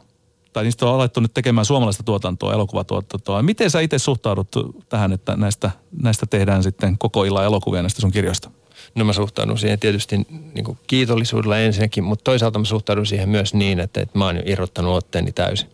tai 0.53 0.63
niistä 0.63 0.85
on 0.85 0.95
alettu 0.95 1.19
nyt 1.19 1.33
tekemään 1.33 1.65
suomalaista 1.65 2.03
tuotantoa, 2.03 2.53
elokuvatuotantoa. 2.53 3.43
Miten 3.43 3.69
sä 3.69 3.79
itse 3.79 3.99
suhtaudut 3.99 4.47
tähän, 4.89 5.11
että 5.11 5.35
näistä, 5.35 5.71
näistä 6.01 6.25
tehdään 6.25 6.63
sitten 6.63 6.97
koko 6.97 7.23
illan 7.23 7.45
elokuvia 7.45 7.81
näistä 7.81 8.01
sun 8.01 8.11
kirjoista? 8.11 8.51
No 8.95 9.05
mä 9.05 9.13
suhtaudun 9.13 9.57
siihen 9.57 9.79
tietysti 9.79 10.17
niin 10.53 10.63
kuin 10.65 10.77
kiitollisuudella 10.87 11.57
ensinnäkin, 11.57 12.03
mutta 12.03 12.23
toisaalta 12.23 12.59
mä 12.59 12.65
suhtaudun 12.65 13.05
siihen 13.05 13.29
myös 13.29 13.53
niin, 13.53 13.79
että, 13.79 14.01
että 14.01 14.17
mä 14.17 14.25
oon 14.25 14.35
jo 14.35 14.41
irrottanut 14.45 14.95
otteeni 14.95 15.31
täysin. 15.31 15.69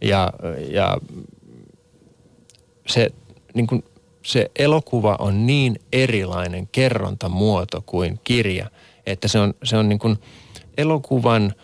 Ja, 0.00 0.32
ja 0.70 0.98
se, 2.86 3.10
niin 3.54 3.66
kuin, 3.66 3.84
se 4.22 4.50
elokuva 4.56 5.16
on 5.18 5.46
niin 5.46 5.80
erilainen 5.92 6.68
kerrontamuoto 6.72 7.82
kuin 7.86 8.20
kirja, 8.24 8.70
että 9.06 9.28
se 9.28 9.38
on, 9.38 9.54
se 9.64 9.76
on 9.76 9.88
niin 9.88 9.98
kuin 9.98 10.18
elokuvan– 10.76 11.54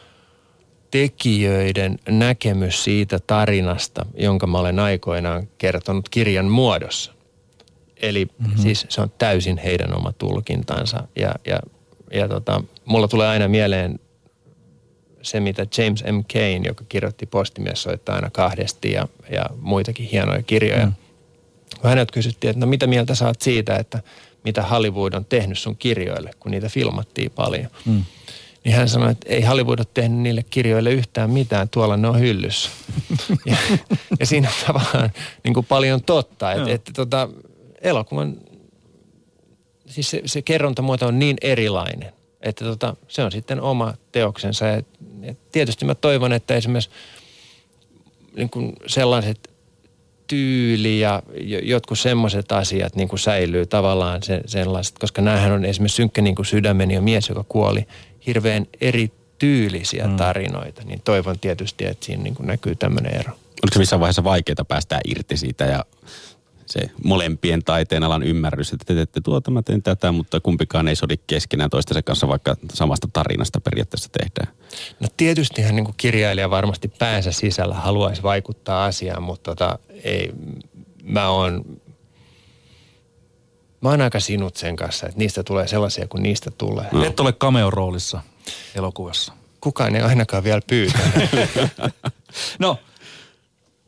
tekijöiden 0.95 1.99
näkemys 2.09 2.85
siitä 2.85 3.19
tarinasta, 3.26 4.07
jonka 4.17 4.47
mä 4.47 4.59
olen 4.59 4.79
aikoinaan 4.79 5.49
kertonut 5.59 6.09
kirjan 6.09 6.47
muodossa. 6.47 7.12
Eli 7.97 8.25
mm-hmm. 8.25 8.63
siis 8.63 8.87
se 8.89 9.00
on 9.00 9.13
täysin 9.19 9.58
heidän 9.58 9.97
oma 9.97 10.13
tulkintansa. 10.13 11.08
Ja, 11.17 11.35
ja, 11.47 11.58
ja 12.13 12.28
tota, 12.28 12.63
mulla 12.85 13.08
tulee 13.08 13.28
aina 13.28 13.49
mieleen 13.49 14.00
se, 15.25 15.41
mitä 15.41 15.67
James 15.78 16.04
M. 16.04 16.21
Kane, 16.32 16.63
joka 16.67 16.84
kirjoitti 16.89 17.26
Postimies 17.26 17.82
soittaa 17.82 18.15
aina 18.15 18.30
kahdesti 18.30 18.93
ja, 18.93 19.08
ja 19.30 19.45
muitakin 19.60 20.06
hienoja 20.06 20.43
kirjoja. 20.43 20.87
Mm. 20.87 20.93
Kun 21.80 21.91
hänet 21.91 22.10
kysyttiin, 22.10 22.50
että 22.50 22.60
no 22.60 22.67
mitä 22.67 22.87
mieltä 22.87 23.15
saat 23.15 23.43
siitä, 23.43 23.76
että 23.76 24.02
mitä 24.45 24.63
Hollywood 24.63 25.13
on 25.13 25.25
tehnyt 25.25 25.58
sun 25.58 25.76
kirjoille, 25.76 26.30
kun 26.41 26.50
niitä 26.50 26.69
filmattiin 26.69 27.30
paljon. 27.30 27.71
Mm 27.84 28.04
niin 28.65 28.75
hän 28.75 28.89
sanoi, 28.89 29.10
että 29.10 29.26
ei 29.28 29.43
Hollywood 29.43 29.78
ole 29.78 29.87
tehnyt 29.95 30.19
niille 30.19 30.43
kirjoille 30.50 30.91
yhtään 30.91 31.30
mitään, 31.30 31.69
tuolla 31.69 31.97
ne 31.97 32.08
on 32.08 32.21
hyllyssä. 32.21 32.71
ja, 33.47 33.56
ja 34.21 34.26
siinä 34.26 34.49
on 34.49 34.54
tavallaan 34.67 35.10
niin 35.45 35.54
kuin 35.54 35.67
paljon 35.67 36.02
totta, 36.02 36.52
että, 36.52 36.71
että 36.71 36.93
tota, 36.93 37.28
elokuvan, 37.80 38.37
siis 39.87 40.10
se, 40.10 40.23
se 40.26 40.43
kerrontamuoto 40.43 41.06
on 41.06 41.19
niin 41.19 41.37
erilainen, 41.41 42.13
että 42.45 42.65
tota, 42.65 42.97
se 43.09 43.23
on 43.25 43.33
sitten 43.33 43.61
oma 43.61 43.95
teoksensa. 44.13 44.67
Ja, 44.67 44.83
ja 45.23 45.35
tietysti 45.52 45.85
mä 45.85 45.95
toivon, 45.95 46.33
että 46.33 46.54
esimerkiksi 46.54 46.91
niin 48.37 48.50
kuin 48.50 48.73
sellaiset 48.87 49.50
tyyli 50.26 51.00
ja 51.00 51.23
jotkut 51.63 51.99
semmoiset 51.99 52.52
asiat 52.52 52.97
niin 52.97 53.09
kuin 53.09 53.19
säilyy 53.19 53.67
tavallaan 53.67 54.23
se, 54.23 54.41
sellaiset, 54.47 54.99
koska 54.99 55.23
näähän 55.23 55.52
on 55.52 55.65
esimerkiksi 55.65 55.97
synkkä 55.97 56.23
niin 56.23 56.35
kuin 56.35 56.47
sydämeni 56.47 56.95
ja 56.95 57.00
mies, 57.00 57.28
joka 57.28 57.45
kuoli, 57.49 57.87
hirveän 58.26 58.67
eri 58.80 59.11
tyylisiä 59.39 60.07
mm. 60.07 60.17
tarinoita, 60.17 60.83
niin 60.85 61.00
toivon 61.04 61.39
tietysti, 61.39 61.87
että 61.87 62.07
siinä 62.07 62.23
niin 62.23 62.35
kuin 62.35 62.47
näkyy 62.47 62.75
tämmöinen 62.75 63.15
ero. 63.15 63.33
Oliko 63.33 63.73
se 63.73 63.78
missään 63.78 64.00
vaiheessa 64.00 64.25
vaikeaa 64.25 64.65
päästää 64.69 65.00
irti 65.04 65.37
siitä 65.37 65.65
ja 65.65 65.85
se 66.67 66.81
molempien 67.05 67.65
taiteen 67.65 68.05
alan 68.05 68.23
ymmärrys, 68.23 68.73
että 68.73 68.85
te 68.85 68.95
teette 68.95 69.21
tuota, 69.21 69.50
mä 69.50 69.63
teen 69.63 69.83
tätä, 69.83 70.13
mutta 70.13 70.41
kumpikaan 70.41 70.89
ei 70.89 70.97
sodi 70.97 71.17
keskenään 71.27 71.71
toistensa 71.71 72.03
kanssa, 72.03 72.29
vaikka 72.29 72.57
samasta 72.73 73.09
tarinasta 73.13 73.61
periaatteessa 73.61 74.09
tehdään. 74.19 74.57
No 75.00 75.09
tietystihän 75.17 75.77
niin 75.77 75.85
kuin 75.85 75.95
kirjailija 75.97 76.50
varmasti 76.50 76.89
päänsä 76.89 77.33
sisällä 77.33 77.75
haluaisi 77.75 78.23
vaikuttaa 78.23 78.85
asiaan, 78.85 79.23
mutta 79.23 79.50
tota, 79.50 79.79
ei, 80.05 80.33
mä 81.03 81.29
oon 81.29 81.65
Mä 83.85 83.91
oon 83.91 84.00
aika 84.00 84.21
sinut 84.21 84.57
sen 84.57 84.77
kanssa, 84.77 85.07
että 85.07 85.19
niistä 85.19 85.43
tulee 85.43 85.69
sellaisia 85.69 86.09
kuin 86.09 86.23
niistä 86.23 86.50
tulee. 86.50 86.87
No. 86.93 87.05
Et 87.05 87.21
ole 87.21 87.33
cameo 87.33 87.71
roolissa 87.71 88.21
elokuvassa. 88.75 89.33
Kukaan 89.61 89.97
ei 89.97 90.03
ainakaan 90.03 90.45
vielä 90.45 90.61
pyytänyt. 90.67 91.31
no, 92.59 92.79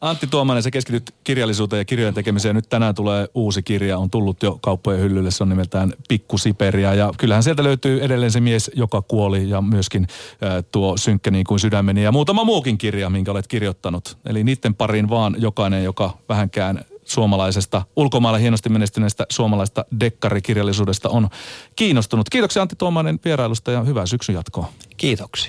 Antti 0.00 0.26
Tuomanen, 0.26 0.62
sä 0.62 0.70
keskityt 0.70 1.14
kirjallisuuteen 1.24 1.80
ja 1.80 1.84
kirjojen 1.84 2.14
tekemiseen. 2.14 2.56
Nyt 2.56 2.68
tänään 2.68 2.94
tulee 2.94 3.28
uusi 3.34 3.62
kirja, 3.62 3.98
on 3.98 4.10
tullut 4.10 4.42
jo 4.42 4.58
kauppojen 4.62 5.00
hyllylle. 5.00 5.30
Se 5.30 5.42
on 5.42 5.48
nimeltään 5.48 5.92
Pikku 6.08 6.38
Siperia. 6.38 6.94
Ja 6.94 7.12
kyllähän 7.18 7.42
sieltä 7.42 7.64
löytyy 7.64 8.04
edelleen 8.04 8.32
se 8.32 8.40
mies, 8.40 8.70
joka 8.74 9.02
kuoli 9.02 9.50
ja 9.50 9.62
myöskin 9.62 10.06
äh, 10.42 10.64
tuo 10.72 10.96
Synkkä 10.96 11.30
niin 11.30 11.44
kuin 11.44 11.60
sydämeni 11.60 12.02
ja 12.02 12.12
muutama 12.12 12.44
muukin 12.44 12.78
kirja, 12.78 13.10
minkä 13.10 13.30
olet 13.30 13.46
kirjoittanut. 13.46 14.18
Eli 14.26 14.44
niiden 14.44 14.74
pariin 14.74 15.08
vaan 15.08 15.36
jokainen, 15.38 15.84
joka 15.84 16.18
vähänkään 16.28 16.84
suomalaisesta, 17.04 17.82
ulkomailla 17.96 18.38
hienosti 18.38 18.68
menestyneestä 18.68 19.26
suomalaista 19.30 19.84
dekkarikirjallisuudesta 20.00 21.08
on 21.08 21.28
kiinnostunut. 21.76 22.30
Kiitoksia 22.30 22.62
Antti 22.62 22.76
Tuomainen 22.76 23.20
vierailusta 23.24 23.70
ja 23.70 23.82
hyvää 23.82 24.06
syksyn 24.06 24.34
jatkoa. 24.34 24.72
Kiitoksia. 24.96 25.44